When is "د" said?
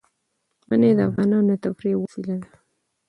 0.97-0.99, 1.57-1.61